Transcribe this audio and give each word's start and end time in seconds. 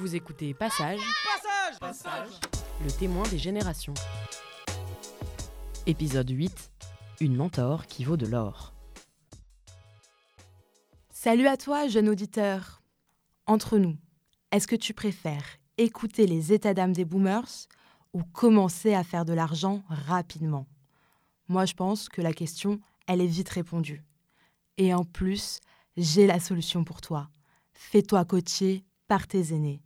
Vous 0.00 0.16
écoutez 0.16 0.54
Passage, 0.54 0.98
Passage 1.78 1.78
Passage 1.78 2.40
le 2.82 2.90
témoin 2.90 3.28
des 3.28 3.36
générations. 3.36 3.92
Épisode 5.84 6.30
8 6.30 6.72
Une 7.20 7.36
mentor 7.36 7.84
qui 7.84 8.04
vaut 8.04 8.16
de 8.16 8.24
l'or. 8.24 8.72
Salut 11.10 11.46
à 11.46 11.58
toi, 11.58 11.86
jeune 11.86 12.08
auditeur. 12.08 12.80
Entre 13.44 13.76
nous, 13.76 13.94
est-ce 14.52 14.66
que 14.66 14.74
tu 14.74 14.94
préfères 14.94 15.58
écouter 15.76 16.26
les 16.26 16.54
états 16.54 16.72
d'âme 16.72 16.94
des 16.94 17.04
boomers 17.04 17.68
ou 18.14 18.22
commencer 18.22 18.94
à 18.94 19.04
faire 19.04 19.26
de 19.26 19.34
l'argent 19.34 19.82
rapidement? 19.90 20.66
Moi, 21.46 21.66
je 21.66 21.74
pense 21.74 22.08
que 22.08 22.22
la 22.22 22.32
question, 22.32 22.80
elle 23.06 23.20
est 23.20 23.26
vite 23.26 23.50
répondue. 23.50 24.02
Et 24.78 24.94
en 24.94 25.04
plus, 25.04 25.60
j'ai 25.98 26.26
la 26.26 26.40
solution 26.40 26.84
pour 26.84 27.02
toi. 27.02 27.28
Fais-toi 27.74 28.24
coacher 28.24 28.82
par 29.06 29.26
tes 29.26 29.52
aînés. 29.52 29.82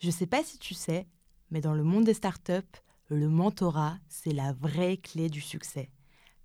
Je 0.00 0.06
ne 0.06 0.12
sais 0.12 0.26
pas 0.26 0.42
si 0.42 0.58
tu 0.58 0.72
sais, 0.72 1.06
mais 1.50 1.60
dans 1.60 1.74
le 1.74 1.84
monde 1.84 2.04
des 2.04 2.14
startups, 2.14 2.78
le 3.08 3.28
mentorat, 3.28 3.98
c'est 4.08 4.32
la 4.32 4.54
vraie 4.54 4.96
clé 4.96 5.28
du 5.28 5.42
succès. 5.42 5.90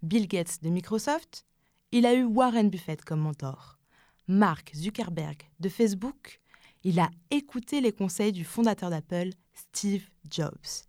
Bill 0.03 0.27
Gates 0.27 0.61
de 0.61 0.69
Microsoft, 0.69 1.45
il 1.93 2.05
a 2.05 2.13
eu 2.13 2.25
Warren 2.25 2.69
Buffett 2.69 3.05
comme 3.05 3.21
mentor. 3.21 3.79
Mark 4.27 4.73
Zuckerberg 4.75 5.37
de 5.61 5.69
Facebook, 5.69 6.41
il 6.83 6.99
a 6.99 7.09
écouté 7.31 7.79
les 7.79 7.93
conseils 7.93 8.33
du 8.33 8.43
fondateur 8.43 8.89
d'Apple, 8.89 9.29
Steve 9.53 10.03
Jobs. 10.29 10.83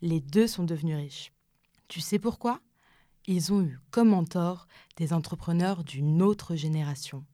Les 0.00 0.20
deux 0.20 0.46
sont 0.46 0.64
devenus 0.64 0.96
riches. 0.96 1.32
Tu 1.88 2.00
sais 2.00 2.18
pourquoi? 2.18 2.60
Ils 3.26 3.52
ont 3.52 3.60
eu 3.60 3.78
comme 3.90 4.08
mentor 4.08 4.68
des 4.96 5.12
entrepreneurs 5.12 5.84
d'une 5.84 6.22
autre 6.22 6.56
génération. 6.56 7.26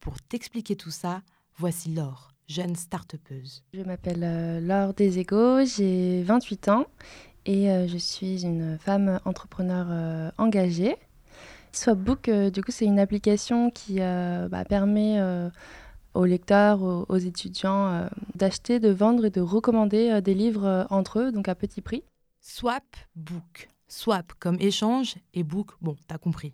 Pour 0.00 0.20
t'expliquer 0.20 0.74
tout 0.74 0.90
ça, 0.90 1.22
voici 1.58 1.90
Laure, 1.92 2.32
jeune 2.48 2.76
start 2.76 3.16
Je 3.72 3.82
m'appelle 3.82 4.22
euh, 4.22 4.60
Laure 4.60 4.94
Desego, 4.94 5.64
j'ai 5.64 6.22
28 6.22 6.68
ans 6.68 6.86
et 7.44 7.70
euh, 7.70 7.88
je 7.88 7.96
suis 7.96 8.44
une 8.44 8.78
femme 8.78 9.20
entrepreneur 9.24 9.86
euh, 9.90 10.30
engagée. 10.38 10.96
Swapbook, 11.72 12.30
du 12.30 12.62
coup, 12.62 12.70
c'est 12.70 12.86
une 12.86 12.98
application 12.98 13.70
qui 13.70 13.96
bah, 13.98 14.64
permet 14.66 15.20
aux 16.14 16.24
lecteurs, 16.24 16.82
aux, 16.82 17.18
étudiants 17.18 18.08
d'acheter, 18.34 18.80
de 18.80 18.88
vendre 18.88 19.26
et 19.26 19.30
de 19.30 19.42
recommander 19.42 20.22
des 20.22 20.32
livres 20.32 20.86
entre 20.88 21.18
eux, 21.18 21.32
donc 21.32 21.48
à 21.48 21.54
petit 21.54 21.82
prix. 21.82 22.02
Swapbook. 22.40 23.68
Swap 23.88 24.32
comme 24.38 24.56
échange 24.58 25.16
et 25.34 25.42
book, 25.42 25.72
bon, 25.82 25.96
t'as 26.08 26.16
compris. 26.16 26.52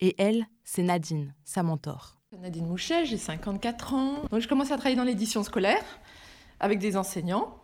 Et 0.00 0.16
elle, 0.18 0.44
c'est 0.64 0.82
Nadine, 0.82 1.34
sa 1.44 1.62
mentor. 1.62 2.17
Nadine 2.36 2.66
Mouchet, 2.66 3.06
j'ai 3.06 3.16
54 3.16 3.94
ans. 3.94 4.22
Donc 4.30 4.40
je 4.40 4.48
commence 4.48 4.70
à 4.70 4.76
travailler 4.76 4.96
dans 4.96 5.04
l'édition 5.04 5.42
scolaire 5.42 5.82
avec 6.60 6.78
des 6.78 6.96
enseignants. 6.96 7.56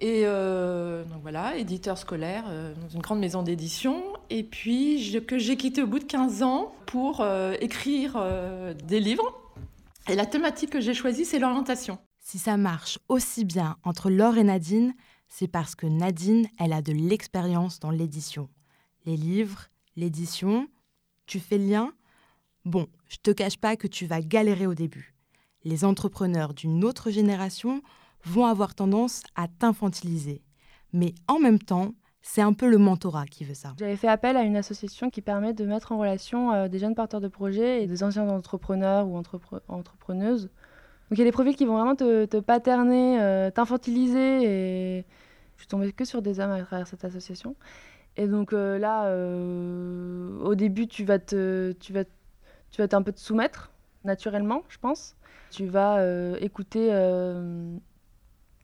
Et 0.00 0.22
euh, 0.24 1.04
donc 1.04 1.22
voilà, 1.22 1.56
éditeur 1.56 1.96
scolaire 1.96 2.44
euh, 2.48 2.74
dans 2.74 2.88
une 2.88 3.00
grande 3.00 3.20
maison 3.20 3.42
d'édition. 3.42 4.02
Et 4.28 4.42
puis 4.42 5.20
que 5.26 5.38
j'ai 5.38 5.56
quitté 5.56 5.82
au 5.82 5.86
bout 5.86 6.00
de 6.00 6.04
15 6.04 6.42
ans 6.42 6.74
pour 6.86 7.20
euh, 7.20 7.54
écrire 7.60 8.20
des 8.84 8.98
livres. 8.98 9.40
Et 10.08 10.16
la 10.16 10.26
thématique 10.26 10.70
que 10.70 10.80
j'ai 10.80 10.94
choisie, 10.94 11.24
c'est 11.24 11.38
l'orientation. 11.38 11.98
Si 12.18 12.38
ça 12.38 12.56
marche 12.56 12.98
aussi 13.08 13.44
bien 13.44 13.76
entre 13.84 14.10
Laure 14.10 14.36
et 14.36 14.44
Nadine, 14.44 14.94
c'est 15.28 15.48
parce 15.48 15.76
que 15.76 15.86
Nadine, 15.86 16.48
elle 16.58 16.72
a 16.72 16.82
de 16.82 16.92
l'expérience 16.92 17.78
dans 17.78 17.90
l'édition. 17.90 18.48
Les 19.06 19.16
livres, 19.16 19.68
l'édition, 19.96 20.66
tu 21.26 21.38
fais 21.38 21.58
lien? 21.58 21.92
Bon, 22.64 22.86
je 23.08 23.16
te 23.16 23.32
cache 23.32 23.58
pas 23.58 23.74
que 23.74 23.88
tu 23.88 24.06
vas 24.06 24.20
galérer 24.20 24.68
au 24.68 24.74
début. 24.74 25.14
Les 25.64 25.84
entrepreneurs 25.84 26.54
d'une 26.54 26.84
autre 26.84 27.10
génération 27.10 27.82
vont 28.24 28.46
avoir 28.46 28.76
tendance 28.76 29.22
à 29.34 29.48
t'infantiliser. 29.48 30.42
Mais 30.92 31.12
en 31.26 31.40
même 31.40 31.58
temps, 31.58 31.94
c'est 32.20 32.40
un 32.40 32.52
peu 32.52 32.70
le 32.70 32.78
mentorat 32.78 33.26
qui 33.26 33.44
veut 33.44 33.54
ça. 33.54 33.74
J'avais 33.80 33.96
fait 33.96 34.06
appel 34.06 34.36
à 34.36 34.42
une 34.42 34.56
association 34.56 35.10
qui 35.10 35.22
permet 35.22 35.54
de 35.54 35.64
mettre 35.64 35.90
en 35.90 35.98
relation 35.98 36.52
euh, 36.52 36.68
des 36.68 36.78
jeunes 36.78 36.94
porteurs 36.94 37.20
de 37.20 37.26
projets 37.26 37.82
et 37.82 37.88
des 37.88 38.04
anciens 38.04 38.28
entrepreneurs 38.28 39.08
ou 39.08 39.20
entrepreneuses. 39.68 40.44
Donc 40.44 41.18
il 41.18 41.18
y 41.18 41.22
a 41.22 41.24
des 41.24 41.32
profils 41.32 41.56
qui 41.56 41.64
vont 41.64 41.74
vraiment 41.74 41.96
te, 41.96 42.38
paterner, 42.38 43.20
euh, 43.20 43.50
t'infantiliser 43.50 44.44
et 44.44 45.04
je 45.56 45.62
suis 45.62 45.66
tombée 45.66 45.90
que 45.92 46.04
sur 46.04 46.22
des 46.22 46.38
hommes 46.38 46.52
à 46.52 46.62
travers 46.62 46.86
cette 46.86 47.04
association. 47.04 47.56
Et 48.16 48.28
donc 48.28 48.52
euh, 48.52 48.78
là, 48.78 49.12
au 50.44 50.54
début, 50.54 50.86
tu 50.86 51.04
vas 51.04 51.18
te, 51.18 51.72
tu 51.80 51.92
vas 51.92 52.04
tu 52.72 52.82
vas 52.82 52.88
un 52.96 53.02
peu 53.02 53.12
te 53.12 53.20
soumettre 53.20 53.70
naturellement, 54.04 54.62
je 54.68 54.78
pense. 54.78 55.14
Tu 55.50 55.66
vas 55.66 55.98
euh, 55.98 56.36
écouter 56.40 56.88
euh, 56.90 57.76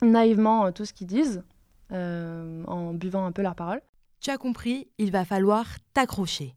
naïvement 0.03 0.67
euh, 0.67 0.71
tout 0.73 0.85
ce 0.85 0.93
qu'ils 0.93 1.07
disent 1.07 1.45
en 1.91 2.93
buvant 2.93 3.25
un 3.25 3.33
peu 3.33 3.41
leurs 3.41 3.55
paroles. 3.55 3.81
Tu 4.21 4.31
as 4.31 4.37
compris, 4.37 4.89
il 4.99 5.11
va 5.11 5.25
falloir 5.25 5.67
t'accrocher. 5.95 6.55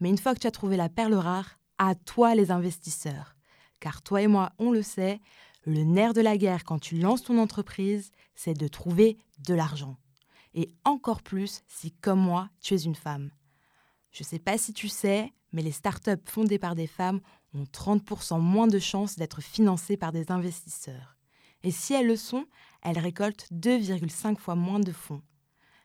Mais 0.00 0.10
une 0.10 0.18
fois 0.18 0.34
que 0.34 0.40
tu 0.40 0.46
as 0.46 0.50
trouvé 0.50 0.76
la 0.76 0.90
perle 0.90 1.14
rare, 1.14 1.58
à 1.78 1.94
toi 1.94 2.34
les 2.34 2.50
investisseurs. 2.50 3.34
Car 3.80 4.02
toi 4.02 4.20
et 4.20 4.26
moi, 4.26 4.52
on 4.58 4.70
le 4.70 4.82
sait, 4.82 5.20
le 5.64 5.84
nerf 5.84 6.12
de 6.12 6.20
la 6.20 6.36
guerre 6.36 6.64
quand 6.64 6.78
tu 6.78 6.98
lances 6.98 7.22
ton 7.22 7.38
entreprise, 7.38 8.10
c'est 8.34 8.52
de 8.52 8.68
trouver 8.68 9.16
de 9.46 9.54
l'argent. 9.54 9.96
Et 10.54 10.70
encore 10.84 11.22
plus 11.22 11.62
si, 11.66 11.92
comme 11.92 12.20
moi, 12.20 12.50
tu 12.60 12.74
es 12.74 12.82
une 12.82 12.94
femme. 12.94 13.30
Je 14.10 14.22
ne 14.22 14.26
sais 14.26 14.38
pas 14.38 14.58
si 14.58 14.74
tu 14.74 14.88
sais, 14.88 15.32
mais 15.52 15.62
les 15.62 15.72
startups 15.72 16.24
fondées 16.26 16.58
par 16.58 16.74
des 16.74 16.86
femmes 16.86 17.20
ont 17.54 17.64
30% 17.64 18.40
moins 18.40 18.66
de 18.66 18.78
chances 18.78 19.16
d'être 19.16 19.40
financées 19.40 19.96
par 19.96 20.12
des 20.12 20.30
investisseurs. 20.30 21.16
Et 21.62 21.70
si 21.70 21.94
elles 21.94 22.06
le 22.06 22.16
sont, 22.16 22.46
elles 22.82 22.98
récoltent 22.98 23.48
2,5 23.52 24.36
fois 24.36 24.54
moins 24.54 24.80
de 24.80 24.92
fonds. 24.92 25.22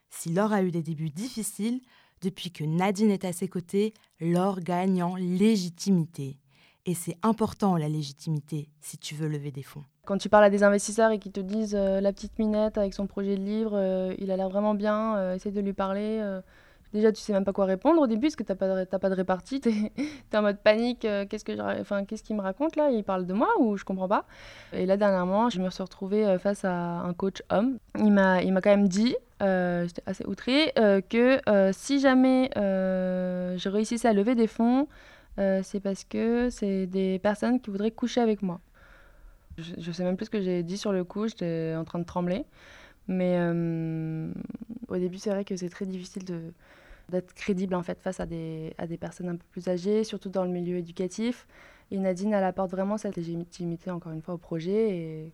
Si 0.09 0.29
Laure 0.29 0.53
a 0.53 0.62
eu 0.62 0.72
des 0.72 0.84
débuts 0.84 1.09
difficiles, 1.09 1.81
depuis 2.22 2.51
que 2.51 2.63
Nadine 2.63 3.12
est 3.12 3.25
à 3.25 3.34
ses 3.34 3.47
côtés, 3.47 3.94
Laure 4.19 4.59
gagne 4.59 5.03
en 5.03 5.16
légitimité. 5.16 6.40
Et 6.85 6.94
c'est 6.94 7.18
important 7.24 7.78
la 7.78 7.90
légitimité 7.90 8.69
si 8.81 8.97
tu 8.97 9.16
veux 9.16 9.28
lever 9.28 9.51
des 9.51 9.63
fonds. 9.63 9.84
Quand 10.06 10.18
tu 10.18 10.28
parles 10.28 10.44
à 10.44 10.50
des 10.50 10.63
investisseurs 10.63 11.12
et 11.12 11.19
qu'ils 11.19 11.31
te 11.31 11.40
disent 11.40 11.75
euh, 11.75 12.01
la 12.01 12.12
petite 12.12 12.38
minette 12.38 12.78
avec 12.78 12.94
son 12.94 13.07
projet 13.07 13.38
de 13.38 13.41
livre, 13.41 13.72
euh, 13.74 14.13
il 14.18 14.31
a 14.31 14.38
l'air 14.38 14.50
vraiment 14.50 14.75
bien, 14.75 15.16
euh, 15.16 15.35
essaie 15.35 15.51
de 15.51 15.62
lui 15.62 15.72
parler 15.72 16.22
déjà 16.93 17.11
tu 17.11 17.21
sais 17.21 17.33
même 17.33 17.43
pas 17.43 17.53
quoi 17.53 17.65
répondre 17.65 18.01
au 18.01 18.07
début 18.07 18.27
parce 18.27 18.35
que 18.35 18.43
t'as 18.43 18.55
pas, 18.55 18.85
pas 18.85 19.09
de 19.09 19.15
répartie, 19.15 19.59
tu 19.59 19.69
es, 19.69 19.91
en 20.37 20.41
mode 20.41 20.59
panique, 20.59 21.05
euh, 21.05 21.25
qu'est-ce 21.27 21.43
que 21.43 21.81
enfin, 21.81 22.05
qu'est-ce 22.05 22.23
qu'il 22.23 22.35
me 22.35 22.41
raconte 22.41 22.75
là? 22.75 22.89
Il 22.91 23.03
parle 23.03 23.25
de 23.25 23.33
moi 23.33 23.49
ou 23.59 23.77
je 23.77 23.83
comprends 23.83 24.07
pas? 24.07 24.25
Et 24.71 24.85
là 24.85 24.97
dernièrement, 24.97 25.49
je 25.49 25.59
me 25.59 25.69
suis 25.69 25.83
retrouvée 25.83 26.25
euh, 26.25 26.39
face 26.39 26.63
à 26.65 26.73
un 26.73 27.13
coach 27.13 27.41
homme. 27.49 27.77
Il 27.97 28.11
m'a, 28.11 28.41
il 28.41 28.53
m'a 28.53 28.61
quand 28.61 28.69
même 28.69 28.87
dit, 28.87 29.15
euh, 29.41 29.85
j'étais 29.87 30.03
assez 30.05 30.25
outrée, 30.25 30.73
que 31.09 31.41
si 31.73 31.99
jamais 31.99 32.49
je 32.55 33.69
réussissais 33.69 34.07
à 34.07 34.13
lever 34.13 34.35
des 34.35 34.47
fonds, 34.47 34.87
c'est 35.37 35.79
parce 35.81 36.03
que 36.03 36.49
c'est 36.49 36.85
des 36.87 37.19
personnes 37.19 37.59
qui 37.59 37.71
voudraient 37.71 37.91
coucher 37.91 38.21
avec 38.21 38.41
moi. 38.41 38.59
Je, 39.57 39.73
je 39.77 39.91
sais 39.91 40.03
même 40.03 40.17
plus 40.17 40.25
ce 40.25 40.31
que 40.31 40.41
j'ai 40.41 40.63
dit 40.63 40.79
sur 40.79 40.91
le 40.91 41.03
coup, 41.03 41.27
j'étais 41.27 41.75
en 41.77 41.83
train 41.83 41.99
de 41.99 42.05
trembler. 42.05 42.45
Mais 43.07 43.37
au 44.87 44.97
début, 44.97 45.17
c'est 45.17 45.29
vrai 45.29 45.45
que 45.45 45.55
c'est 45.55 45.69
très 45.69 45.85
difficile 45.85 46.23
d'être 47.09 47.33
crédible 47.33 47.75
en 47.75 47.83
fait 47.83 47.99
face 47.99 48.19
à 48.19 48.25
des, 48.25 48.73
à 48.77 48.87
des 48.87 48.97
personnes 48.97 49.29
un 49.29 49.35
peu 49.35 49.45
plus 49.51 49.67
âgées, 49.67 50.03
surtout 50.03 50.29
dans 50.29 50.43
le 50.43 50.49
milieu 50.49 50.77
éducatif. 50.77 51.47
Et 51.91 51.97
Nadine, 51.97 52.33
elle 52.33 52.43
apporte 52.43 52.71
vraiment 52.71 52.97
cette 52.97 53.15
légitimité, 53.15 53.91
encore 53.91 54.13
une 54.13 54.21
fois, 54.21 54.33
au 54.33 54.37
projet. 54.37 54.97
Et, 54.97 55.33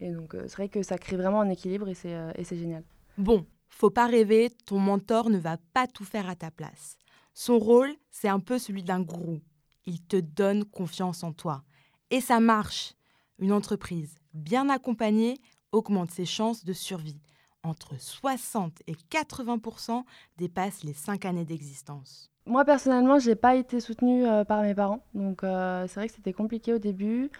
et 0.00 0.10
donc, 0.12 0.34
euh, 0.34 0.44
c'est 0.46 0.56
vrai 0.56 0.68
que 0.68 0.82
ça 0.82 0.98
crée 0.98 1.16
vraiment 1.16 1.40
un 1.40 1.48
équilibre 1.48 1.88
et 1.88 1.94
c'est, 1.94 2.14
euh, 2.14 2.30
et 2.36 2.44
c'est 2.44 2.56
génial. 2.56 2.84
Bon, 3.16 3.44
faut 3.68 3.90
pas 3.90 4.06
rêver, 4.06 4.50
ton 4.66 4.78
mentor 4.78 5.30
ne 5.30 5.38
va 5.38 5.56
pas 5.72 5.86
tout 5.86 6.04
faire 6.04 6.28
à 6.28 6.36
ta 6.36 6.50
place. 6.50 6.96
Son 7.34 7.58
rôle, 7.58 7.90
c'est 8.10 8.28
un 8.28 8.40
peu 8.40 8.58
celui 8.58 8.82
d'un 8.82 9.00
gourou. 9.00 9.40
Il 9.86 10.02
te 10.02 10.16
donne 10.16 10.64
confiance 10.64 11.24
en 11.24 11.32
toi. 11.32 11.64
Et 12.10 12.20
ça 12.20 12.38
marche. 12.40 12.94
Une 13.40 13.52
entreprise 13.52 14.16
bien 14.34 14.68
accompagnée 14.68 15.38
augmente 15.72 16.10
ses 16.10 16.24
chances 16.24 16.64
de 16.64 16.72
survie 16.72 17.20
entre 17.62 17.98
60 17.98 18.72
et 18.86 18.94
80% 19.10 20.04
dépassent 20.36 20.84
les 20.84 20.92
5 20.92 21.24
années 21.24 21.44
d'existence. 21.44 22.30
Moi 22.46 22.64
personnellement, 22.64 23.18
j'ai 23.18 23.34
pas 23.34 23.56
été 23.56 23.78
soutenue 23.80 24.26
euh, 24.26 24.44
par 24.44 24.62
mes 24.62 24.74
parents, 24.74 25.04
donc 25.14 25.44
euh, 25.44 25.86
c'est 25.86 26.00
vrai 26.00 26.08
que 26.08 26.14
c'était 26.14 26.32
compliqué 26.32 26.72
au 26.72 26.78
début. 26.78 27.30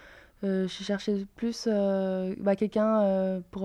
Euh, 0.44 0.68
je 0.68 0.84
cherchais 0.84 1.26
plus 1.34 1.66
bah, 1.66 2.54
quelqu'un 2.56 3.42
pour, 3.50 3.62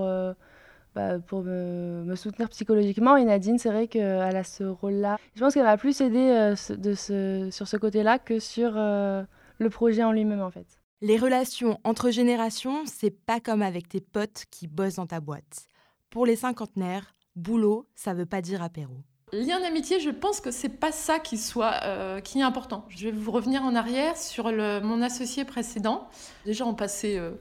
bah, 0.96 1.18
me, 1.20 2.16
soutenir 2.16 2.50
psychologiquement. 2.50 3.16
Et 3.18 3.26
Nadine, 3.26 3.60
c'est 3.60 3.70
vrai 3.70 3.88
qu'elle 3.88 4.36
a 4.36 4.44
ce 4.44 4.64
rôle-là. 4.64 5.18
Je 5.36 5.42
pense 5.42 5.54
qu'elle 5.54 5.64
m'a 5.64 5.78
plus 5.78 6.02
aidé 6.02 6.56
de 6.70 6.94
ce, 6.96 7.50
sur 7.52 7.68
ce 7.68 7.78
côté-là 7.78 8.18
que 8.18 8.40
sur 8.40 8.72
le 8.74 9.70
projet 9.70 10.04
en 10.04 10.14
lui-même 10.14 10.42
en 10.42 10.50
fait. 10.50 10.83
Les 11.06 11.18
relations 11.18 11.82
entre 11.84 12.12
générations, 12.12 12.86
c'est 12.86 13.12
pas 13.12 13.42
comme 13.42 13.62
avec 13.62 13.90
tes 13.90 14.00
potes 14.00 14.46
qui 14.50 14.68
bossent 14.68 14.96
dans 14.96 15.06
ta 15.06 15.20
boîte. 15.20 15.68
Pour 16.10 16.26
les 16.26 16.38
cinquantenaires, 16.38 17.14
boulot, 17.36 17.90
ça 17.94 18.14
veut 18.14 18.26
pas 18.26 18.42
dire 18.42 18.64
apéro. 18.64 18.94
Lien 19.34 19.60
d'amitié, 19.60 20.00
je 20.00 20.12
pense 20.12 20.40
que 20.40 20.50
c'est 20.50 20.70
pas 20.70 20.94
ça 20.94 21.20
qui 21.20 21.38
soit 21.38 21.82
euh, 21.84 22.22
qui 22.22 22.40
est 22.40 22.44
important. 22.44 22.86
Je 22.88 23.10
vais 23.10 23.12
vous 23.12 23.32
revenir 23.32 23.64
en 23.64 23.76
arrière 23.76 24.16
sur 24.16 24.50
mon 24.50 25.02
associé 25.02 25.44
précédent. 25.44 26.08
Déjà, 26.46 26.66
on 26.66 26.74
passait 26.74 27.18
euh, 27.18 27.32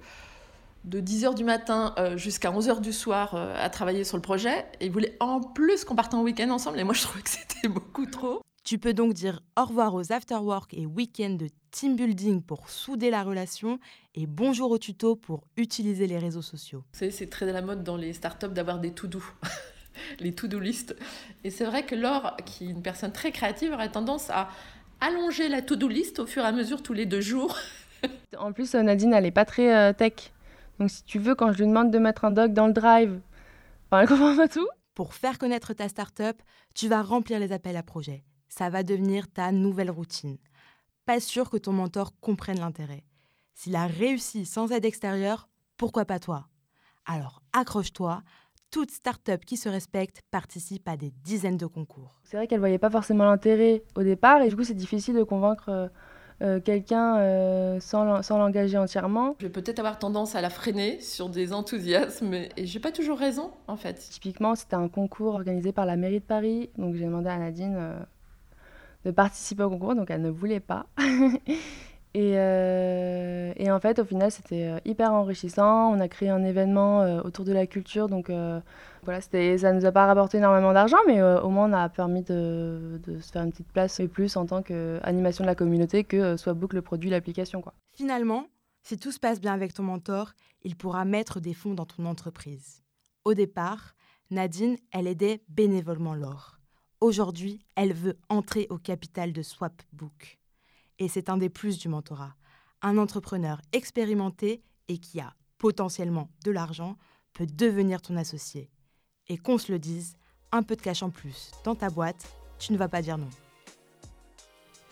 de 0.82 1.00
10h 1.00 1.36
du 1.36 1.44
matin 1.44 1.94
euh, 1.98 2.16
jusqu'à 2.16 2.50
11h 2.50 2.80
du 2.80 2.92
soir 2.92 3.36
à 3.36 3.70
travailler 3.70 4.02
sur 4.02 4.16
le 4.16 4.22
projet. 4.22 4.66
Et 4.80 4.86
il 4.86 4.90
voulait 4.90 5.16
en 5.20 5.40
plus 5.40 5.84
qu'on 5.84 5.94
parte 5.94 6.14
en 6.14 6.22
week-end 6.22 6.50
ensemble. 6.50 6.80
Et 6.80 6.84
moi, 6.84 6.94
je 6.94 7.02
trouvais 7.02 7.22
que 7.22 7.30
c'était 7.30 7.68
beaucoup 7.68 8.06
trop. 8.06 8.42
Tu 8.64 8.78
peux 8.78 8.94
donc 8.94 9.12
dire 9.12 9.42
au 9.58 9.64
revoir 9.64 9.92
aux 9.94 10.12
after-work 10.12 10.72
et 10.74 10.86
week-ends 10.86 11.34
de 11.34 11.48
team 11.72 11.96
building 11.96 12.40
pour 12.40 12.70
souder 12.70 13.10
la 13.10 13.24
relation 13.24 13.80
et 14.14 14.26
bonjour 14.26 14.70
au 14.70 14.78
tuto 14.78 15.16
pour 15.16 15.42
utiliser 15.56 16.06
les 16.06 16.16
réseaux 16.16 16.42
sociaux. 16.42 16.84
C'est 16.92 17.28
très 17.28 17.48
à 17.48 17.52
la 17.52 17.60
mode 17.60 17.82
dans 17.82 17.96
les 17.96 18.12
startups 18.12 18.50
d'avoir 18.50 18.78
des 18.78 18.92
to-do, 18.92 19.20
les 20.20 20.32
to-do 20.32 20.60
list. 20.60 20.94
Et 21.42 21.50
c'est 21.50 21.64
vrai 21.64 21.84
que 21.84 21.96
Laure, 21.96 22.36
qui 22.46 22.66
est 22.66 22.70
une 22.70 22.82
personne 22.82 23.10
très 23.10 23.32
créative, 23.32 23.72
aurait 23.72 23.90
tendance 23.90 24.30
à 24.30 24.48
allonger 25.00 25.48
la 25.48 25.60
to-do 25.60 25.88
list 25.88 26.20
au 26.20 26.26
fur 26.26 26.44
et 26.44 26.46
à 26.46 26.52
mesure 26.52 26.84
tous 26.84 26.92
les 26.92 27.06
deux 27.06 27.20
jours. 27.20 27.58
En 28.36 28.52
plus, 28.52 28.74
Nadine, 28.74 29.12
elle 29.12 29.22
n'est 29.22 29.30
pas 29.30 29.44
très 29.44 29.76
euh, 29.76 29.92
tech. 29.92 30.32
Donc 30.80 30.90
si 30.90 31.04
tu 31.04 31.20
veux, 31.20 31.36
quand 31.36 31.52
je 31.52 31.58
lui 31.58 31.68
demande 31.68 31.92
de 31.92 31.98
mettre 31.98 32.24
un 32.24 32.32
doc 32.32 32.52
dans 32.52 32.66
le 32.66 32.72
drive, 32.72 33.20
elle 33.92 34.08
comprend 34.08 34.34
pas 34.34 34.48
tout. 34.48 34.66
Pour 34.94 35.14
faire 35.14 35.38
connaître 35.38 35.72
ta 35.72 35.88
startup, 35.88 36.36
tu 36.74 36.88
vas 36.88 37.02
remplir 37.02 37.38
les 37.38 37.52
appels 37.52 37.76
à 37.76 37.84
projets 37.84 38.24
ça 38.52 38.68
va 38.68 38.82
devenir 38.82 39.28
ta 39.32 39.50
nouvelle 39.50 39.90
routine. 39.90 40.36
Pas 41.06 41.20
sûr 41.20 41.48
que 41.48 41.56
ton 41.56 41.72
mentor 41.72 42.12
comprenne 42.20 42.60
l'intérêt. 42.60 43.02
S'il 43.54 43.74
a 43.76 43.86
réussi 43.86 44.44
sans 44.44 44.70
aide 44.72 44.84
extérieure, 44.84 45.48
pourquoi 45.78 46.04
pas 46.04 46.18
toi? 46.18 46.48
Alors 47.06 47.42
accroche-toi, 47.54 48.22
toute 48.70 48.90
start-up 48.90 49.46
qui 49.46 49.56
se 49.56 49.70
respecte 49.70 50.20
participe 50.30 50.86
à 50.86 50.98
des 50.98 51.12
dizaines 51.24 51.56
de 51.56 51.64
concours. 51.64 52.20
C'est 52.24 52.36
vrai 52.36 52.46
qu'elle 52.46 52.58
voyait 52.58 52.78
pas 52.78 52.90
forcément 52.90 53.24
l'intérêt 53.24 53.84
au 53.96 54.02
départ 54.02 54.42
et 54.42 54.50
du 54.50 54.56
coup 54.56 54.64
c'est 54.64 54.74
difficile 54.74 55.14
de 55.14 55.22
convaincre 55.22 55.70
euh, 55.70 55.88
euh, 56.42 56.60
quelqu'un 56.60 57.16
euh, 57.16 57.80
sans 57.80 58.04
l'engager 58.36 58.76
entièrement. 58.76 59.34
Je 59.40 59.46
vais 59.46 59.52
peut-être 59.52 59.78
avoir 59.78 59.98
tendance 59.98 60.34
à 60.34 60.42
la 60.42 60.50
freiner 60.50 61.00
sur 61.00 61.30
des 61.30 61.54
enthousiasmes 61.54 62.34
et 62.34 62.66
j'ai 62.66 62.80
pas 62.80 62.92
toujours 62.92 63.18
raison 63.18 63.50
en 63.66 63.76
fait. 63.76 63.94
Typiquement 63.94 64.54
c'était 64.54 64.76
un 64.76 64.88
concours 64.88 65.34
organisé 65.34 65.72
par 65.72 65.86
la 65.86 65.96
mairie 65.96 66.20
de 66.20 66.24
Paris 66.24 66.68
donc 66.76 66.96
j'ai 66.96 67.06
demandé 67.06 67.30
à 67.30 67.38
Nadine 67.38 68.06
de 69.04 69.10
participer 69.10 69.62
au 69.62 69.70
concours, 69.70 69.94
donc 69.94 70.10
elle 70.10 70.22
ne 70.22 70.30
voulait 70.30 70.60
pas. 70.60 70.86
et, 72.14 72.34
euh, 72.36 73.52
et, 73.56 73.70
en 73.70 73.80
fait, 73.80 73.98
au 73.98 74.04
final, 74.04 74.30
c'était 74.30 74.66
euh, 74.66 74.78
hyper 74.84 75.12
enrichissant. 75.12 75.92
On 75.92 76.00
a 76.00 76.08
créé 76.08 76.28
un 76.28 76.44
événement 76.44 77.02
euh, 77.02 77.20
autour 77.22 77.44
de 77.44 77.52
la 77.52 77.66
culture, 77.66 78.08
donc 78.08 78.30
voilà, 79.04 79.20
ça 79.20 79.72
nous 79.72 79.84
a 79.84 79.92
pas 79.92 80.06
rapporté 80.06 80.38
énormément 80.38 80.72
d'argent, 80.72 80.98
mais 81.08 81.20
au 81.20 81.48
moins 81.48 81.68
on 81.68 81.72
a 81.72 81.88
permis 81.88 82.22
de, 82.22 83.00
de, 83.04 83.18
se 83.18 83.32
faire 83.32 83.42
une 83.42 83.50
petite 83.50 83.72
place 83.72 83.98
et 83.98 84.06
plus 84.06 84.36
en 84.36 84.46
tant 84.46 84.62
qu'animation 84.62 85.42
de 85.42 85.48
la 85.48 85.56
communauté 85.56 86.04
que 86.04 86.36
soit 86.36 86.54
book 86.54 86.72
le 86.72 86.82
produit, 86.82 87.10
l'application. 87.10 87.62
Quoi. 87.62 87.74
Finalement, 87.96 88.46
si 88.84 88.98
tout 88.98 89.10
se 89.10 89.18
passe 89.18 89.40
bien 89.40 89.54
avec 89.54 89.74
ton 89.74 89.82
mentor, 89.82 90.34
il 90.62 90.76
pourra 90.76 91.04
mettre 91.04 91.40
des 91.40 91.54
fonds 91.54 91.74
dans 91.74 91.86
ton 91.86 92.06
entreprise. 92.06 92.82
Au 93.24 93.34
départ, 93.34 93.94
Nadine, 94.30 94.76
elle 94.92 95.06
aidait 95.06 95.42
bénévolement 95.48 96.14
Laure. 96.14 96.58
Aujourd'hui, 97.02 97.58
elle 97.74 97.94
veut 97.94 98.16
entrer 98.28 98.68
au 98.70 98.78
capital 98.78 99.32
de 99.32 99.42
Swapbook. 99.42 100.38
Et 101.00 101.08
c'est 101.08 101.30
un 101.30 101.36
des 101.36 101.48
plus 101.48 101.76
du 101.78 101.88
mentorat. 101.88 102.36
Un 102.80 102.96
entrepreneur 102.96 103.60
expérimenté 103.72 104.62
et 104.86 104.98
qui 104.98 105.18
a 105.18 105.34
potentiellement 105.58 106.30
de 106.44 106.52
l'argent 106.52 106.96
peut 107.32 107.48
devenir 107.52 108.02
ton 108.02 108.16
associé. 108.16 108.70
Et 109.26 109.36
qu'on 109.36 109.58
se 109.58 109.72
le 109.72 109.80
dise, 109.80 110.14
un 110.52 110.62
peu 110.62 110.76
de 110.76 110.80
cash 110.80 111.02
en 111.02 111.10
plus 111.10 111.50
dans 111.64 111.74
ta 111.74 111.90
boîte, 111.90 112.32
tu 112.60 112.72
ne 112.72 112.78
vas 112.78 112.88
pas 112.88 113.02
dire 113.02 113.18
non. 113.18 113.30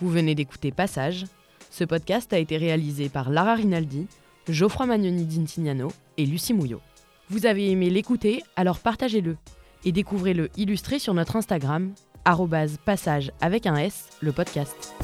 Vous 0.00 0.10
venez 0.10 0.34
d'écouter 0.34 0.72
Passage. 0.72 1.26
Ce 1.70 1.84
podcast 1.84 2.32
a 2.32 2.40
été 2.40 2.56
réalisé 2.56 3.08
par 3.08 3.30
Lara 3.30 3.54
Rinaldi, 3.54 4.08
Geoffroy 4.48 4.86
Magnoni 4.86 5.26
d'Intignano 5.26 5.92
et 6.16 6.26
Lucie 6.26 6.54
Mouillot. 6.54 6.80
Vous 7.28 7.46
avez 7.46 7.70
aimé 7.70 7.88
l'écouter, 7.88 8.42
alors 8.56 8.80
partagez-le 8.80 9.36
et 9.84 9.92
découvrez-le 9.92 10.50
illustré 10.56 10.98
sur 10.98 11.14
notre 11.14 11.36
Instagram, 11.36 11.92
passage 12.84 13.32
avec 13.40 13.66
un 13.66 13.76
S, 13.76 14.10
le 14.20 14.32
podcast. 14.32 14.94